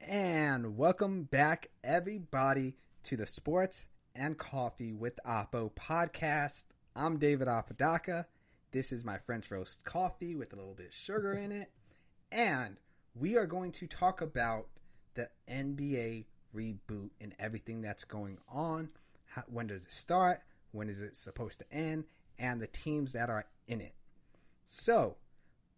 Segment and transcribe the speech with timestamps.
[0.00, 6.64] And welcome back, everybody, to the Sports and Coffee with Apo podcast.
[6.94, 8.26] I'm David Apodaca.
[8.70, 11.70] This is my French roast coffee with a little bit of sugar in it.
[12.30, 12.76] And
[13.14, 14.66] we are going to talk about
[15.14, 18.90] the NBA reboot and everything that's going on.
[19.26, 20.42] How, when does it start?
[20.72, 22.04] When is it supposed to end?
[22.38, 23.94] And the teams that are in it.
[24.68, 25.16] So,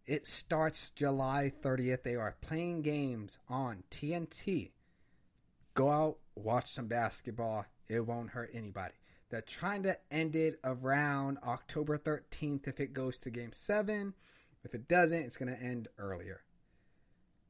[0.07, 2.03] it starts July 30th.
[2.03, 4.71] They are playing games on TNT.
[5.73, 7.65] Go out, watch some basketball.
[7.89, 8.93] It won't hurt anybody.
[9.29, 14.13] They're trying to end it around October 13th if it goes to game 7.
[14.63, 16.41] If it doesn't, it's going to end earlier.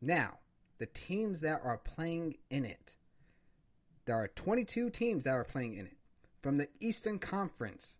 [0.02, 0.40] Now,
[0.80, 2.96] the teams that are playing in it.
[4.06, 5.98] There are 22 teams that are playing in it.
[6.42, 7.96] From the Eastern Conference,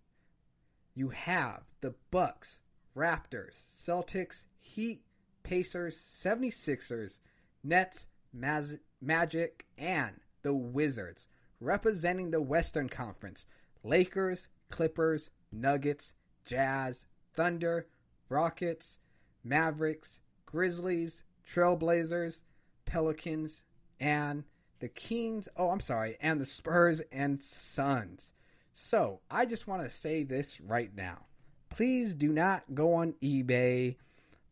[0.96, 2.60] you have the Bucks,
[2.96, 5.02] Raptors, Celtics, Heat,
[5.44, 7.20] Pacers, 76ers,
[7.64, 11.28] Nets, Maz- Magic, and the Wizards.
[11.60, 13.46] Representing the Western Conference,
[13.84, 16.14] Lakers, Clippers, Nuggets,
[16.46, 17.88] Jazz, Thunder,
[18.30, 19.00] Rockets,
[19.44, 22.42] Mavericks, Grizzlies, Trailblazers,
[22.86, 23.64] Pelicans,
[24.00, 24.44] and
[24.80, 25.48] the Kings.
[25.56, 28.32] Oh, I'm sorry, and the Spurs and Suns.
[28.74, 31.26] So I just want to say this right now.
[31.70, 33.96] Please do not go on eBay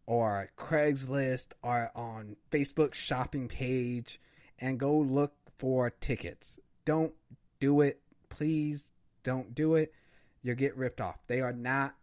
[0.06, 4.20] or Craigslist or on Facebook shopping page
[4.60, 6.60] and go look for tickets.
[6.86, 7.14] Don't
[7.60, 8.00] do it.
[8.30, 8.86] Please
[9.24, 9.94] don't do it.
[10.42, 11.18] You'll get ripped off.
[11.28, 11.96] They are not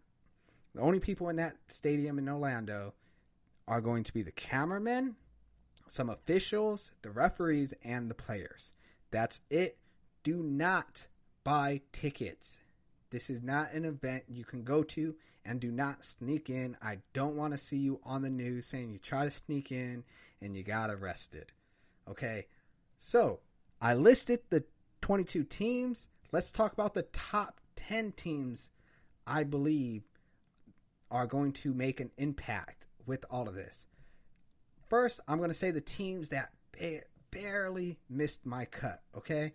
[0.75, 2.95] the only people in that stadium in Orlando
[3.69, 5.17] are going to be the cameramen,
[5.89, 8.73] some officials, the referees, and the players.
[9.11, 9.77] That's it.
[10.23, 11.07] Do not
[11.45, 12.59] buy tickets.
[13.11, 15.15] This is not an event you can go to
[15.45, 16.77] and do not sneak in.
[16.83, 20.05] I don't want to see you on the news saying you try to sneak in
[20.41, 21.53] and you got arrested.
[22.09, 22.47] Okay?
[22.99, 23.41] So,
[23.81, 24.65] I listed the
[25.01, 26.07] 22 teams.
[26.31, 28.71] Let's talk about the top 10 teams
[29.27, 30.03] I believe
[31.11, 33.87] are going to make an impact with all of this.
[34.89, 39.53] First, I'm going to say the teams that ba- barely missed my cut, okay?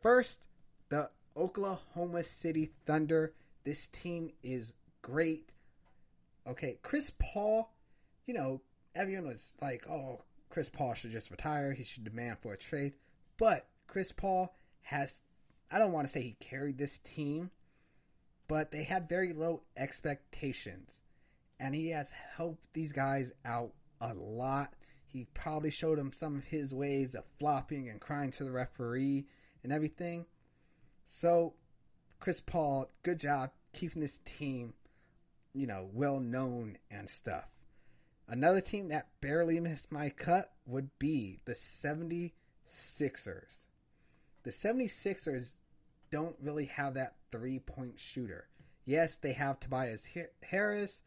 [0.00, 0.46] First,
[0.88, 3.32] the Oklahoma City Thunder.
[3.64, 4.72] This team is
[5.04, 5.50] great.
[6.46, 7.70] Okay, Chris Paul,
[8.26, 8.62] you know,
[8.94, 11.72] everyone was like, oh, Chris Paul should just retire.
[11.72, 12.94] He should demand for a trade.
[13.36, 15.20] But Chris Paul has,
[15.70, 17.50] I don't want to say he carried this team,
[18.48, 21.02] but they had very low expectations.
[21.60, 24.72] And he has helped these guys out a lot.
[25.06, 29.26] He probably showed them some of his ways of flopping and crying to the referee
[29.62, 30.24] and everything.
[31.04, 31.54] So,
[32.20, 34.72] Chris Paul, good job keeping this team,
[35.54, 37.48] you know, well known and stuff.
[38.26, 42.32] Another team that barely missed my cut would be the 76ers.
[44.42, 45.58] The 76ers
[46.10, 48.48] don't really have that three point shooter.
[48.84, 50.06] Yes, they have Tobias
[50.42, 51.00] Harris.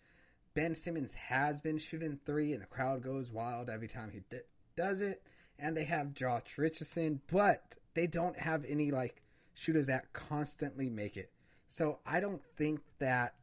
[0.53, 4.40] Ben Simmons has been shooting three, and the crowd goes wild every time he d-
[4.75, 5.22] does it.
[5.59, 9.22] And they have Josh Richardson, but they don't have any like
[9.53, 11.31] shooters that constantly make it.
[11.68, 13.35] So I don't think that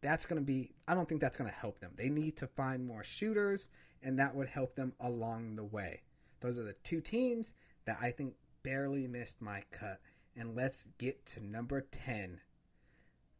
[0.00, 1.92] that's going to be, I don't think that's going to help them.
[1.96, 3.68] They need to find more shooters,
[4.02, 6.02] and that would help them along the way.
[6.40, 7.52] Those are the two teams
[7.86, 10.00] that I think barely missed my cut.
[10.36, 12.40] And let's get to number 10,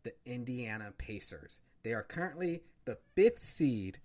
[0.03, 1.61] the Indiana Pacers.
[1.83, 3.99] They are currently the fifth seed,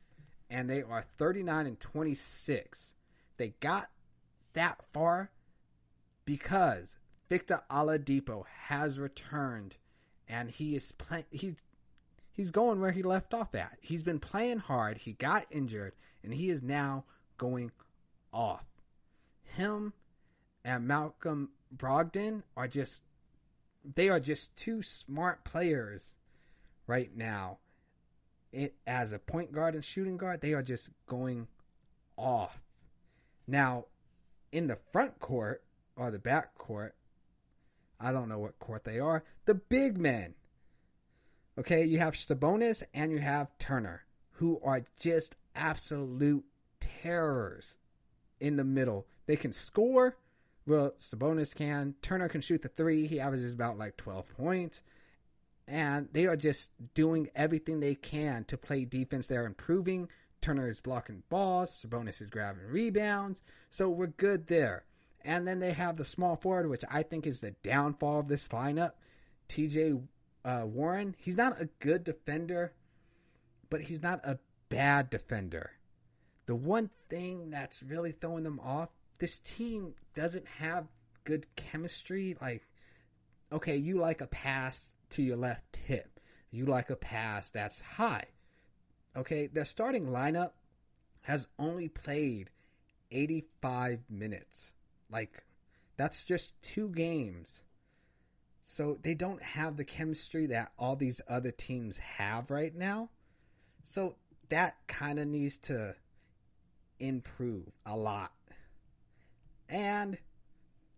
[0.50, 2.94] and they are 39 and 26.
[3.38, 3.89] They got
[4.53, 5.31] that far
[6.25, 6.97] because
[7.29, 9.78] Victor Oladipo has returned,
[10.28, 11.25] and he is playing.
[11.31, 11.56] He's
[12.31, 13.78] he's going where he left off at.
[13.81, 14.97] He's been playing hard.
[14.97, 15.94] He got injured,
[16.24, 17.06] and he is now
[17.38, 17.72] going
[18.34, 18.66] off.
[19.44, 19.94] Him
[20.64, 23.03] and Malcolm Brogdon are just
[23.96, 26.16] they are just two smart players
[26.88, 27.58] right now.
[28.52, 31.48] It, as a point guard and shooting guard, they are just going
[32.18, 32.62] off.
[33.48, 33.86] Now,
[34.51, 35.63] in the front court
[35.95, 36.95] or the back court,
[38.00, 39.24] I don't know what court they are.
[39.45, 40.36] The big men.
[41.59, 46.45] Okay, you have Sabonis and you have Turner, who are just absolute
[46.80, 47.77] terrors
[48.39, 49.06] in the middle.
[49.25, 50.18] They can score.
[50.65, 51.95] Well, Sabonis can.
[52.01, 53.06] Turner can shoot the three.
[53.07, 54.81] He averages about like 12 points.
[55.68, 59.27] And they are just doing everything they can to play defense.
[59.27, 60.09] They're improving.
[60.42, 61.86] Turner is blocking balls.
[61.86, 63.42] Sabonis is grabbing rebounds.
[63.69, 64.86] So we're good there.
[65.24, 68.48] And then they have the small forward, which I think is the downfall of this
[68.48, 68.94] lineup.
[69.50, 70.01] TJ
[70.43, 72.73] uh, Warren, he's not a good defender,
[73.69, 74.39] but he's not a
[74.69, 75.71] bad defender.
[76.45, 78.89] The one thing that's really throwing them off
[79.19, 80.88] this team doesn't have
[81.23, 82.35] good chemistry.
[82.41, 82.67] Like,
[83.51, 88.25] okay, you like a pass to your left hip, you like a pass that's high.
[89.15, 90.51] Okay, their starting lineup
[91.21, 92.49] has only played
[93.11, 94.73] 85 minutes.
[95.11, 95.43] Like,
[95.97, 97.61] that's just two games.
[98.73, 103.09] So they don't have the chemistry that all these other teams have right now.
[103.83, 104.15] So
[104.47, 105.94] that kind of needs to
[106.97, 108.31] improve a lot.
[109.68, 110.18] And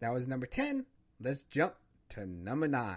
[0.01, 0.85] that was number 10.
[1.19, 1.73] Let's jump
[2.09, 2.95] to number 9.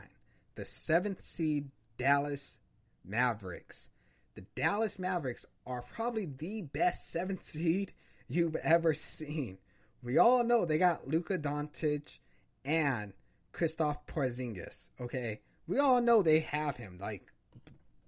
[0.56, 2.58] The seventh seed Dallas
[3.02, 3.88] Mavericks.
[4.34, 7.94] The Dallas Mavericks are probably the best seventh seed
[8.28, 9.56] you've ever seen.
[10.02, 12.18] We all know they got Luka Doncic
[12.62, 13.14] and
[13.56, 14.88] Kristaps Porzingis.
[15.00, 16.98] Okay, we all know they have him.
[17.00, 17.32] Like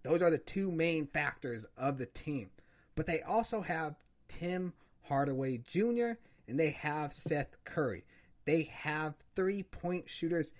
[0.03, 2.51] those are the two main factors of the team.
[2.95, 3.97] But they also have
[4.29, 6.13] Tim Hardaway Jr.
[6.47, 8.05] and they have Seth Curry.
[8.45, 10.53] They have three point shooters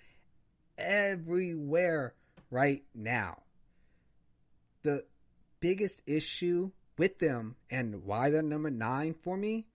[0.77, 2.15] everywhere
[2.49, 3.43] right now.
[4.83, 5.05] The
[5.59, 9.67] biggest issue with them and why they're number nine for me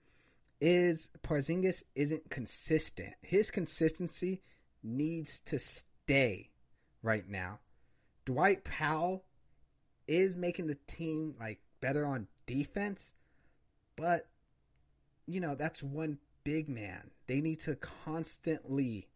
[0.61, 3.15] is Porzingis isn't consistent.
[3.23, 4.43] His consistency
[4.85, 6.51] needs to stay
[7.03, 7.59] right now.
[8.27, 9.25] Dwight Powell
[10.07, 13.13] is making the team like better on defense,
[13.97, 14.29] but
[15.27, 17.11] you know, that's one big man.
[17.27, 19.09] They need to constantly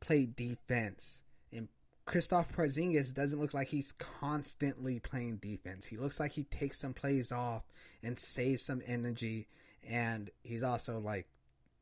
[0.00, 1.22] play defense.
[1.52, 1.68] And
[2.06, 5.84] Kristaps Porzingis doesn't look like he's constantly playing defense.
[5.86, 7.64] He looks like he takes some plays off
[8.02, 9.48] and saves some energy.
[9.88, 11.26] And he's also like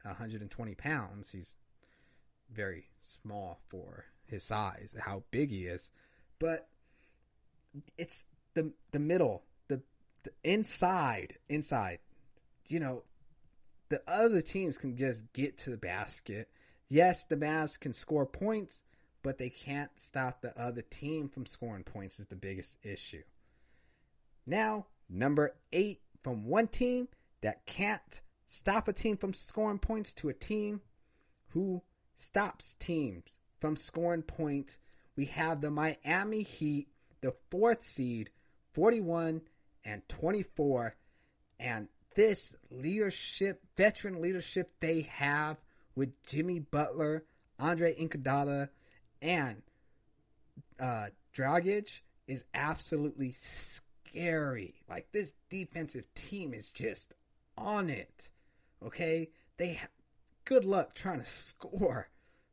[0.03, 1.31] 120 pounds.
[1.31, 1.57] He's
[2.53, 5.91] very small for his size, how big he is.
[6.39, 6.69] But
[7.97, 9.81] it's the the middle, the,
[10.25, 11.99] the inside, inside.
[12.67, 13.03] You know,
[13.89, 16.49] the other teams can just get to the basket.
[16.89, 18.83] Yes, the Mavs can score points,
[19.23, 23.23] but they can't stop the other team from scoring points is the biggest issue.
[24.47, 27.09] Now, number 8 from one team
[27.43, 30.81] that can't stop a team from scoring points to a team
[31.49, 31.83] who
[32.19, 34.79] stops teams from scoring points.
[35.17, 36.89] We have the Miami Heat,
[37.21, 38.31] the fourth seed,
[38.75, 39.41] 41
[39.85, 40.95] and 24.
[41.59, 45.57] And this leadership, veteran leadership they have
[45.95, 47.25] with Jimmy Butler,
[47.59, 48.69] Andre Iguodala,
[49.21, 49.63] and
[50.79, 54.75] uh, Dragic is absolutely scary.
[54.89, 57.13] Like this defensive team is just
[57.57, 58.31] on it.
[58.85, 59.81] Okay, they
[60.49, 62.09] good luck trying to score.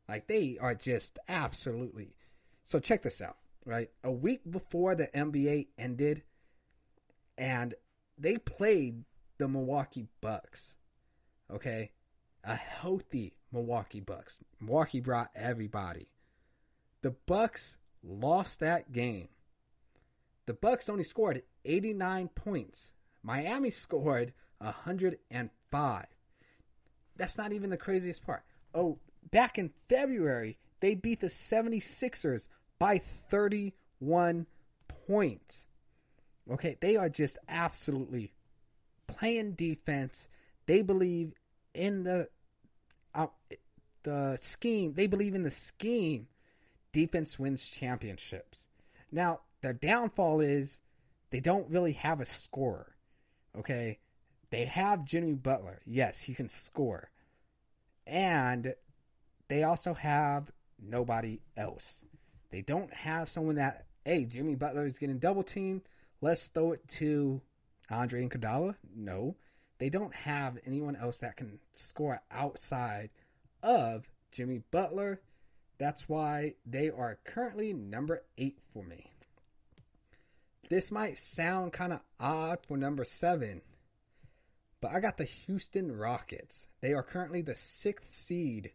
[0.06, 2.14] Like they are just absolutely.
[2.64, 3.90] So check this out, right?
[4.04, 6.22] A week before the NBA ended,
[7.38, 7.74] and
[8.18, 9.02] they played
[9.38, 10.76] the Milwaukee Bucks.
[11.50, 11.90] Okay,
[12.44, 14.40] a healthy Milwaukee Bucks.
[14.60, 16.10] Milwaukee brought everybody.
[17.00, 19.28] The Bucks lost that game.
[20.44, 22.92] The Bucks only scored 89 points.
[23.22, 26.06] Miami scored 105.
[27.16, 28.42] That's not even the craziest part.
[28.74, 28.98] Oh,
[29.30, 32.48] back in February, they beat the 76ers
[32.78, 32.98] by
[33.30, 34.46] 31
[35.06, 35.66] points.
[36.50, 38.32] Okay, they are just absolutely
[39.06, 40.28] playing defense.
[40.66, 41.32] They believe
[41.74, 42.28] in the
[43.14, 43.26] uh,
[44.02, 44.92] the scheme.
[44.94, 46.28] They believe in the scheme.
[46.92, 48.66] Defense wins championships.
[49.10, 50.78] Now, their downfall is
[51.30, 52.94] they don't really have a scorer.
[53.58, 53.98] Okay?
[54.50, 55.80] They have Jimmy Butler.
[55.86, 57.10] Yes, he can score.
[58.06, 58.74] And
[59.48, 60.50] they also have
[60.80, 62.00] nobody else.
[62.50, 65.82] They don't have someone that, hey, Jimmy Butler is getting double teamed.
[66.20, 67.40] Let's throw it to
[67.90, 68.76] Andre Iguodala.
[68.94, 69.36] No,
[69.78, 73.10] they don't have anyone else that can score outside
[73.62, 75.20] of Jimmy Butler.
[75.78, 79.10] That's why they are currently number eight for me.
[80.68, 83.60] This might sound kind of odd for number seven,
[84.80, 86.68] but I got the Houston Rockets.
[86.80, 88.72] They are currently the sixth seed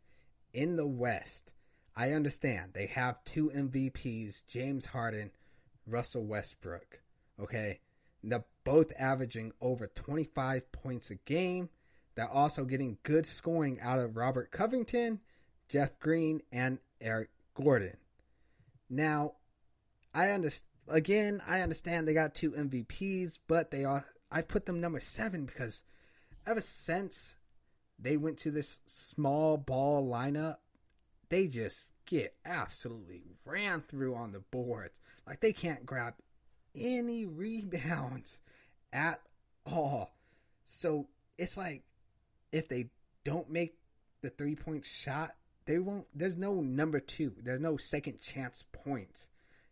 [0.54, 1.52] in the West.
[1.96, 5.32] I understand they have two MVPs, James Harden,
[5.86, 7.00] Russell Westbrook.
[7.40, 7.80] Okay,
[8.24, 11.70] they're both averaging over 25 points a game.
[12.16, 15.20] They're also getting good scoring out of Robert Covington,
[15.70, 17.98] Jeff Green, and Eric Gordon.
[18.90, 19.34] Now,
[20.14, 20.68] I understand.
[20.88, 24.06] Again, I understand they got two MVPs, but they are.
[24.30, 25.84] I put them number seven because
[26.46, 27.36] ever since
[28.00, 30.58] they went to this small ball lineup,
[31.30, 34.94] they just get absolutely ran through on the boards.
[35.28, 36.16] Like they can't grab
[36.76, 38.40] any rebounds
[38.92, 39.22] at
[39.66, 40.12] all.
[40.66, 41.08] So
[41.38, 41.84] it's like
[42.52, 42.90] if they
[43.24, 43.78] don't make
[44.22, 46.06] the three point shot, they won't.
[46.14, 47.34] There's no number two.
[47.42, 49.28] There's no second chance points.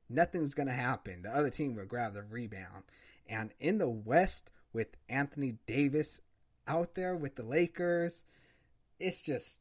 [0.10, 1.24] Nothing's gonna happen.
[1.24, 2.84] The other team will grab the rebound.
[3.28, 6.22] And in the West, with Anthony Davis
[6.70, 8.24] out there with the Lakers,
[9.00, 9.60] it's just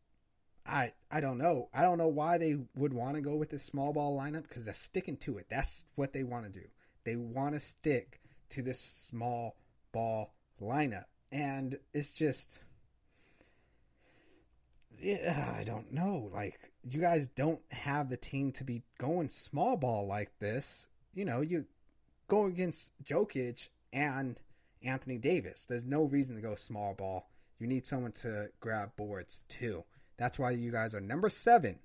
[0.67, 1.71] I I don't know.
[1.73, 4.67] I don't know why they would want to go with this small ball lineup because
[4.67, 5.47] they're sticking to it.
[5.49, 6.67] That's what they want to do.
[7.05, 9.57] They want to stick to this small
[9.93, 12.61] ball lineup, and it's just
[15.00, 16.31] yeah, I don't know.
[16.33, 20.87] Like you guys don't have the team to be going small ball like this.
[21.15, 21.65] You know, you
[22.29, 24.38] go against Jokic and
[24.82, 25.66] Anthony Davis.
[25.66, 27.28] There's no reason to go small ball.
[27.58, 29.85] You need someone to grab boards too.
[30.16, 31.78] That's why you guys are number seven.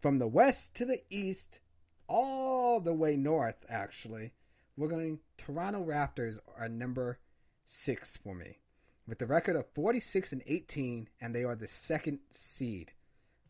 [0.00, 1.60] From the west to the east,
[2.08, 4.32] all the way north, actually,
[4.76, 7.18] we're going Toronto Raptors are number
[7.64, 8.58] six for me.
[9.06, 12.92] With the record of 46 and 18, and they are the second seed.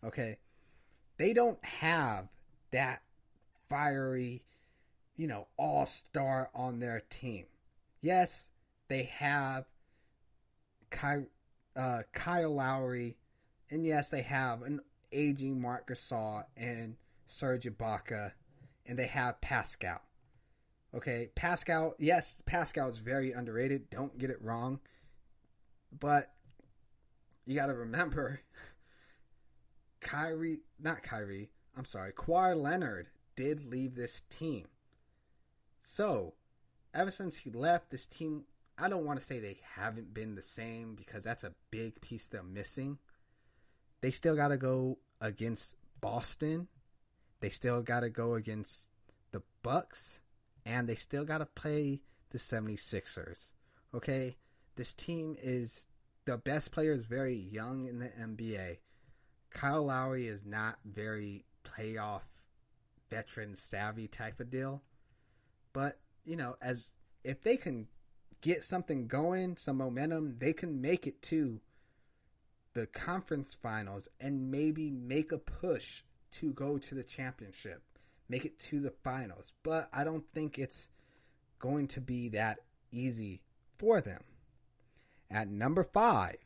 [0.03, 0.39] Okay.
[1.17, 2.29] They don't have
[2.73, 3.03] that
[3.69, 4.45] fiery,
[5.17, 7.47] you know, all star on their team.
[8.01, 8.49] Yes,
[8.95, 9.65] they have
[10.93, 11.25] Ky,
[11.75, 13.17] uh, Kyle Lowry,
[13.69, 16.95] and yes, they have an aging Marc Gasol and
[17.27, 18.31] Serge Ibaka,
[18.87, 20.01] and they have Pascal.
[20.95, 23.91] Okay, Pascal, yes, Pascal is very underrated.
[23.91, 24.79] Don't get it wrong.
[25.99, 26.33] But
[27.47, 28.43] you got to remember
[30.01, 34.69] Kyrie, not Kyrie, I'm sorry, Kawhi Leonard did leave this team.
[35.83, 36.35] So,
[36.95, 38.45] ever since he left, this team
[38.77, 42.27] I don't want to say they haven't been the same because that's a big piece
[42.27, 42.99] they're missing.
[44.01, 46.67] They still got to go against Boston.
[47.41, 48.89] They still got to go against
[49.31, 50.21] the Bucks
[50.67, 52.01] and they still got to play
[52.31, 53.53] the 76ers.
[53.95, 54.37] Okay?
[54.77, 55.85] This team is
[56.25, 58.79] the best player is very young in the NBA.
[59.51, 62.23] Kyle Lowry is not very playoff
[63.09, 64.83] veteran savvy type of deal.
[65.73, 67.87] But, you know, as if they can
[68.45, 71.59] get something going, some momentum, they can make it to
[72.75, 77.81] the conference finals and maybe make a push to go to the championship,
[78.29, 79.55] make it to the finals.
[79.63, 80.89] But I don't think it's
[81.59, 82.59] going to be that
[82.93, 83.41] easy
[83.79, 84.23] for them.
[85.31, 86.37] At number five,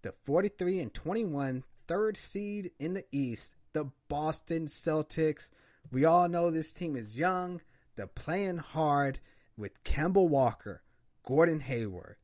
[0.00, 5.50] the 43 and 21 third seed in the East, the Boston Celtics.
[5.92, 7.60] We all know this team is young.
[7.96, 9.20] They're playing hard
[9.58, 10.82] with Kemba Walker,
[11.26, 12.16] Gordon Hayward,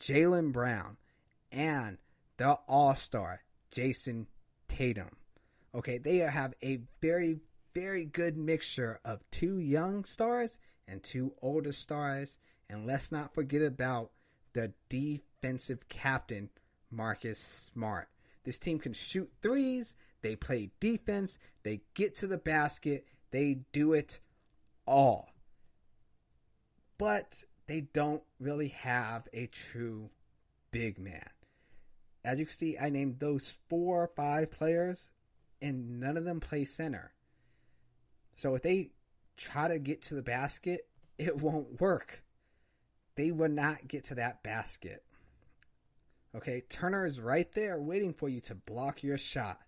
[0.00, 0.98] Jaylen Brown,
[1.50, 1.98] and
[2.36, 4.26] the All Star Jayson
[4.68, 5.16] Tatum.
[5.74, 7.40] Okay, they have a very,
[7.74, 12.38] very good mixture of two young stars and two older stars.
[12.68, 14.10] And let's not forget about
[14.52, 16.50] the defensive captain,
[16.90, 17.38] Marcus
[17.72, 18.08] Smart.
[18.44, 23.92] This team can shoot threes, they play defense, they get to the basket, they do
[23.94, 24.20] it
[24.86, 25.30] all.
[26.98, 30.10] But they don't really have a true
[30.72, 31.30] big man.
[32.24, 35.08] As you can see, I named those four or five players,
[35.62, 37.12] and none of them play center.
[38.34, 38.90] So if they
[39.36, 42.24] try to get to the basket, it won't work.
[43.14, 45.04] They will not get to that basket.
[46.34, 49.60] Okay, Turner is right there waiting for you to block your shot.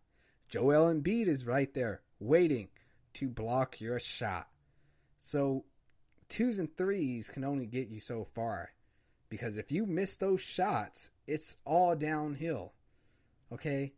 [0.49, 2.67] Joel Embiid is right there waiting
[3.15, 4.49] to block your shot.
[5.19, 5.67] So
[6.33, 8.73] twos and threes can only get you so far.
[9.29, 12.73] Because if you miss those shots, it's all downhill.
[13.53, 13.93] Okay?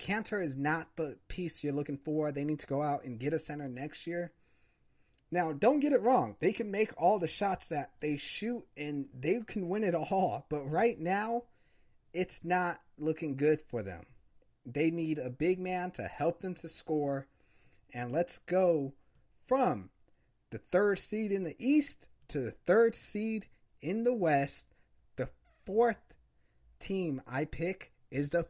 [0.00, 2.32] Kanter is not the piece you're looking for.
[2.32, 4.32] They need to go out and get a center next year.
[5.30, 6.34] Now, don't get it wrong.
[6.40, 10.44] They can make all the shots that they shoot and they can win it all.
[10.48, 11.44] But right now,
[12.12, 14.06] it's not looking good for them.
[14.66, 17.28] They need a big man to help them to score.
[17.92, 18.92] And let's go
[19.46, 19.90] from
[20.54, 23.44] the third seed in the East to the third seed
[23.82, 24.68] in the West.
[25.16, 25.28] The
[25.66, 26.14] fourth
[26.78, 28.46] team I pick is the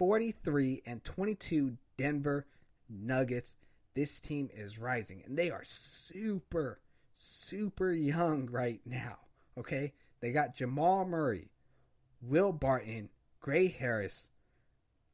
[0.00, 2.44] 43 and 22 Denver
[2.88, 3.54] Nuggets.
[3.94, 6.80] This team is rising and they are super,
[7.14, 9.18] super young right now.
[9.56, 9.92] Okay?
[10.18, 11.52] They got Jamal Murray,
[12.20, 13.10] Will Barton,
[13.44, 14.28] Gary Harris,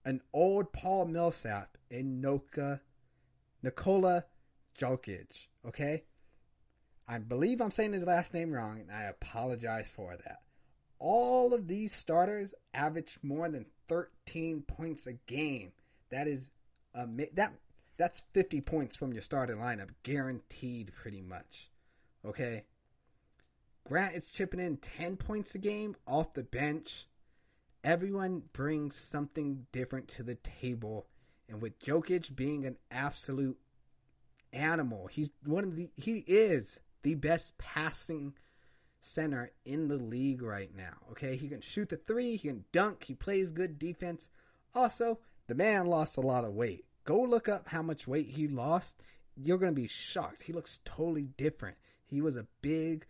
[0.07, 2.81] an old Paul Millsap, and Noka,
[3.62, 4.25] Nikola
[4.78, 5.49] Jokic.
[5.66, 6.04] Okay?
[7.07, 10.41] I believe I'm saying his last name wrong, and I apologize for that.
[10.99, 15.73] All of these starters average more than 13 points a game.
[16.11, 16.51] That is
[16.95, 17.53] that
[17.97, 21.71] that's 50 points from your starting lineup, guaranteed, pretty much.
[22.25, 22.65] Okay.
[23.87, 27.07] Grant is chipping in 10 points a game off the bench,
[27.85, 31.07] everyone brings something different to the table.
[31.49, 33.59] And with Jokic being an absolute
[34.53, 38.35] animal, he's one of the he is the best passing
[39.01, 40.95] center in the league right now.
[41.13, 44.29] Okay, he can shoot the three, he can dunk, he plays good defense.
[44.75, 46.85] Also, the man lost a lot of weight.
[47.05, 48.97] Go look up how much weight he lost.
[49.37, 50.43] You're going to be shocked.
[50.43, 51.77] He looks totally different.
[52.07, 53.07] He was a big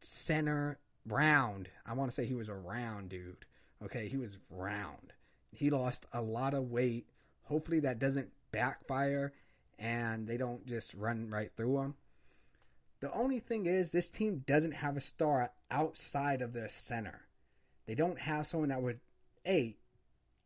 [0.00, 1.68] center round.
[1.86, 3.46] I want to say he was a round dude.
[3.82, 5.14] Okay, he was round.
[5.52, 7.06] He lost a lot of weight.
[7.44, 9.32] Hopefully that doesn't backfire
[9.78, 11.94] and they don't just run right through him.
[13.04, 17.20] The only thing is, this team doesn't have a star outside of their center.
[17.84, 18.98] They don't have someone that would,
[19.44, 19.76] hey,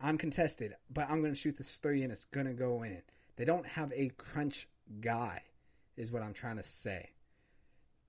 [0.00, 3.00] I'm contested, but I'm going to shoot this three and it's going to go in.
[3.36, 4.66] They don't have a crunch
[5.00, 5.44] guy,
[5.96, 7.10] is what I'm trying to say.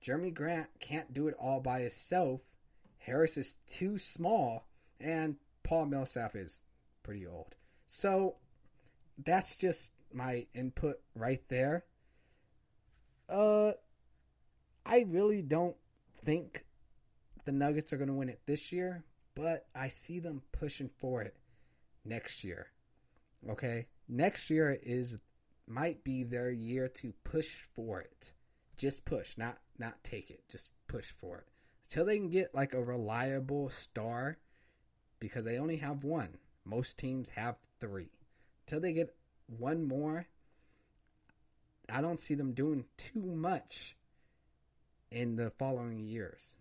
[0.03, 2.41] Jerami Grant can't do it all by himself.
[2.97, 4.65] Harris is too small,
[4.99, 6.63] and Paul Millsap is
[7.03, 7.53] pretty old.
[7.85, 8.37] So
[9.23, 11.85] that's just my input right there.
[13.29, 13.73] Uh,
[14.89, 15.75] I really don't
[16.25, 16.65] think
[17.45, 19.03] the Nuggets are going to win it this year,
[19.35, 21.37] but I see them pushing for it
[22.03, 22.65] next year.
[23.47, 23.85] Okay?
[24.07, 25.19] Next year is
[25.67, 28.33] might be their year to push for it.
[28.77, 30.41] Just push, not not take it.
[30.49, 31.47] Just push for it.
[31.87, 34.39] Until they can get like a reliable star
[35.19, 36.29] because they only have one.
[36.65, 38.09] Most teams have 3.
[38.65, 39.15] Until they get
[39.45, 40.25] one more,
[41.87, 43.95] I don't see them doing too much
[45.11, 46.55] in the following years.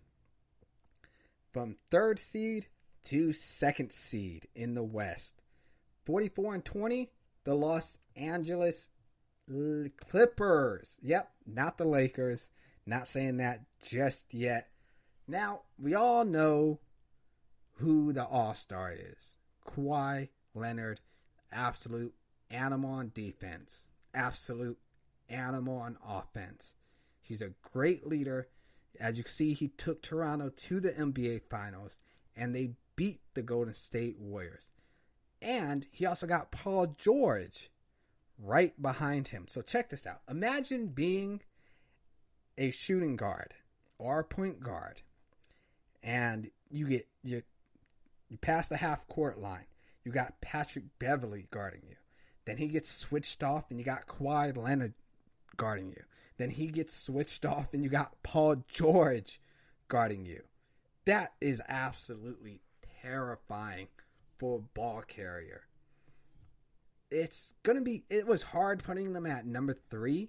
[1.53, 2.67] From third seed
[3.07, 5.41] to second seed in the West.
[6.05, 7.11] 44 and 20,
[7.45, 8.89] the Los Angeles
[9.49, 10.99] Clippers.
[11.03, 12.51] Yep, not the Lakers.
[12.87, 14.69] Not saying that just yet.
[15.27, 16.81] Now, we all know
[17.77, 19.37] who the All Star is
[19.67, 21.01] Kawhi Leonard,
[21.53, 22.15] absolute
[22.51, 24.79] animal on defense, absolute
[25.29, 26.73] animal on offense.
[27.29, 28.49] He's a great leader.
[28.99, 31.99] As you can see, he took Toronto to the NBA Finals
[32.35, 34.67] and they beat the Golden State Warriors.
[35.43, 37.71] And he also got Paul George
[38.43, 39.45] right behind him.
[39.47, 40.23] So check this out.
[40.29, 41.43] Imagine being
[42.57, 43.53] a shooting guard
[43.99, 45.03] or a point guard
[46.03, 47.43] and you get you
[48.31, 49.67] you pass the half court line.
[50.03, 51.97] You got Patrick Beverley guarding you.
[52.47, 54.95] Then he gets switched off and you got Kawhi Leonard
[55.59, 56.03] guarding you.
[56.39, 59.41] Then he gets switched off and you got Paul George
[59.89, 60.43] guarding you.
[61.05, 62.61] That is absolutely
[63.03, 63.89] terrifying
[64.39, 65.63] for a ball carrier.
[67.11, 70.29] It's to be, it was hard putting them at number three,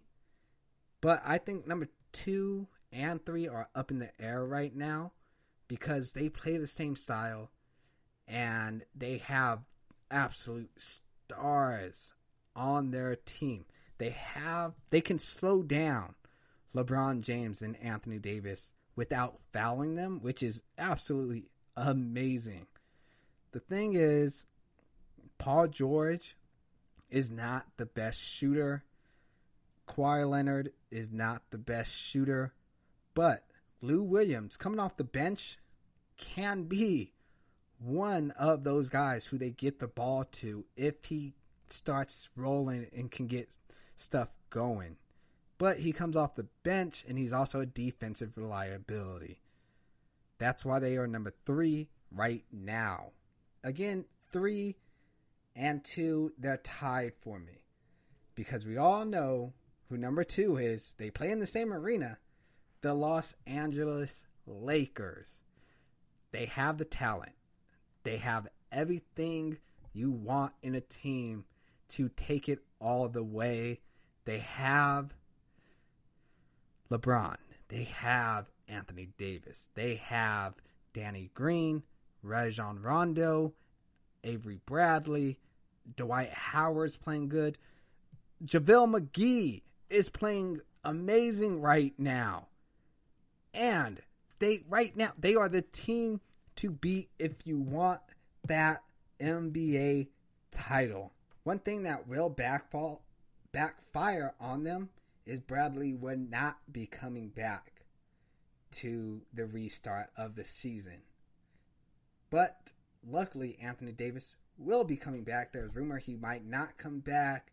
[1.02, 5.12] but I think number two and three are up in the air right now
[5.68, 7.52] because they play the same style
[8.28, 9.60] and they have
[10.10, 12.14] absolute stars
[12.56, 13.66] on their team.
[14.00, 16.16] They have they can slow down
[16.76, 22.66] LeBron James and Anthony Davis without fouling them, which is absolutely amazing.
[23.52, 24.46] The thing is,
[25.38, 26.36] Paul George
[27.10, 28.84] is not the best shooter.
[29.88, 32.54] Kawhi Leonard is not the best shooter,
[33.14, 33.44] but
[33.82, 35.58] Lou Williams coming off the bench
[36.18, 37.14] can be
[37.80, 41.34] one of those guys who they get the ball to if he
[41.70, 43.50] starts rolling and can get
[44.00, 44.98] stuff going.
[45.58, 49.42] But he comes off the bench and he's also a defensive reliability.
[50.38, 53.12] That's why they are number three right now.
[53.64, 54.78] Again, three
[55.56, 57.64] and two, they're tied for me.
[58.36, 59.54] Because we all know
[59.90, 60.94] who number two is.
[60.98, 62.18] They play in the same arena.
[62.82, 65.42] The Los Angeles Lakers.
[66.32, 67.34] They have the talent.
[68.04, 69.58] They have everything
[69.92, 71.44] you want in a team
[71.90, 73.82] to take it all the way
[74.30, 75.12] they have
[76.92, 77.38] LeBron.
[77.70, 79.70] They have Anthony Davis.
[79.74, 80.54] They have
[80.94, 81.82] Danny Green,
[82.22, 83.54] Rajon Rondo,
[84.24, 85.40] Avery Bradley,
[85.96, 87.58] Dwight Howard's playing good.
[88.46, 92.50] JaVale McGee is playing amazing right now.
[93.56, 94.00] And
[94.38, 96.22] they right now they are the team
[96.58, 98.02] to beat if you want
[98.46, 98.84] that
[99.20, 100.10] NBA
[100.52, 101.14] title.
[101.46, 103.00] One thing that will backfall
[103.52, 104.90] backfire on them
[105.26, 107.84] is Bradley would not be coming back
[108.72, 111.02] to the restart of the season.
[112.30, 112.74] But
[113.08, 115.52] luckily, Anthony Davis will be coming back.
[115.52, 117.52] There's rumor he might not come back,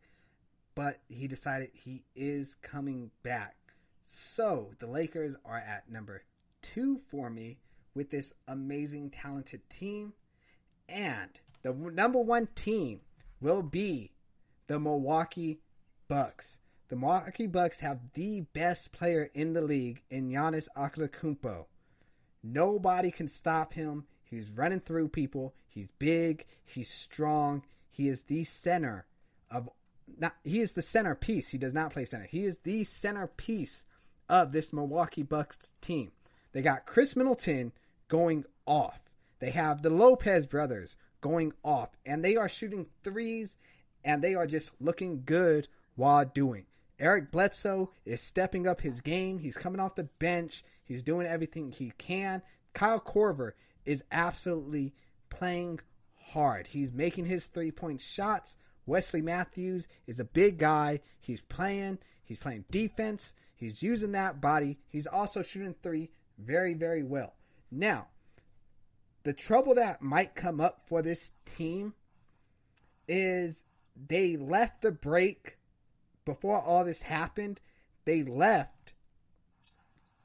[0.74, 3.56] but he decided he is coming back.
[4.04, 6.22] So the Lakers are at number
[6.62, 7.58] two for me
[7.94, 10.12] with this amazing, talented team.
[10.88, 11.30] And
[11.62, 13.00] the number one team
[13.40, 14.12] will be
[14.66, 15.60] the Milwaukee
[16.08, 16.60] Bucks.
[16.88, 21.66] The Milwaukee Bucks have the best player in the league in Giannis Antetokounmpo.
[22.42, 24.06] Nobody can stop him.
[24.24, 25.54] He's running through people.
[25.68, 26.46] He's big.
[26.64, 27.64] He's strong.
[27.90, 29.06] He is the center
[29.50, 29.68] of
[30.18, 30.36] not.
[30.44, 31.48] He is the centerpiece.
[31.48, 32.24] He does not play center.
[32.24, 33.84] He is the centerpiece
[34.28, 36.12] of this Milwaukee Bucks team.
[36.52, 37.72] They got Khris Middleton
[38.08, 39.00] going off.
[39.40, 43.56] They have the Lopez brothers going off, and they are shooting threes,
[44.04, 46.66] and they are just looking good while doing.
[46.98, 49.38] Eric Bledsoe is stepping up his game.
[49.38, 50.64] He's coming off the bench.
[50.84, 52.42] He's doing everything he can.
[52.72, 53.52] Kyle Korver
[53.84, 54.94] is absolutely
[55.28, 55.80] playing
[56.14, 56.66] hard.
[56.66, 58.56] He's making his three point shots.
[58.86, 61.00] Wesley Matthews is a big guy.
[61.20, 61.98] He's playing.
[62.24, 63.34] He's playing defense.
[63.56, 64.78] He's using that body.
[64.88, 67.34] He's also shooting three very, very well.
[67.70, 68.08] Now,
[69.22, 71.94] the trouble that might come up for this team
[73.08, 73.64] is
[74.08, 75.58] they left the break
[76.26, 77.58] before all this happened.
[78.04, 78.92] They left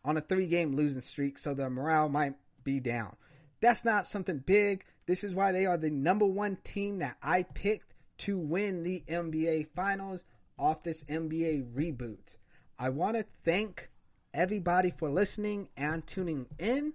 [0.04, 2.36] on a three game losing streak, so their morale might
[2.66, 3.16] be down.
[3.62, 4.84] That's not something big.
[5.06, 9.04] This is why they are the number one team that I picked to win the
[9.08, 10.26] NBA Finals
[10.60, 12.38] off this NBA reboot.
[12.78, 13.90] I want to thank
[14.34, 16.94] everybody for listening and tuning in.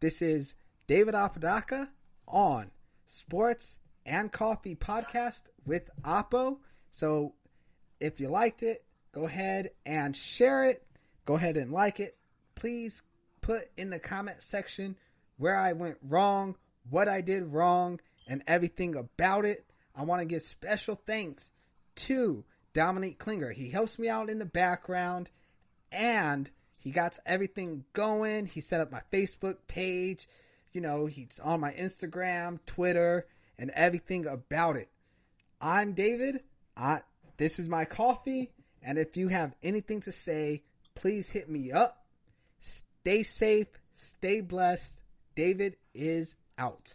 [0.00, 0.54] This is
[0.86, 1.90] David Apodaca
[2.26, 2.70] on
[3.06, 6.60] Sports and Coffee Podcast with Apo.
[6.90, 7.34] So
[8.00, 10.82] if you liked it, go ahead and share it.
[11.26, 12.16] Go ahead and like it.
[12.54, 13.02] Please
[13.40, 14.96] put in the comment section
[15.36, 16.56] where I went wrong,
[16.88, 19.64] what I did wrong, and everything about it.
[19.94, 21.50] I want to give special thanks
[21.96, 23.50] to Dominique Klinger.
[23.50, 25.30] He helps me out in the background
[25.92, 28.46] and he got everything going.
[28.46, 30.28] He set up my Facebook page.
[30.72, 33.26] You know, he's on my Instagram, Twitter,
[33.58, 34.88] and everything about it.
[35.60, 36.40] I'm David.
[36.76, 37.00] I,
[37.40, 38.50] this is my coffee.
[38.82, 40.62] And if you have anything to say,
[40.94, 42.04] please hit me up.
[42.60, 43.66] Stay safe.
[43.94, 45.00] Stay blessed.
[45.34, 46.94] David is out.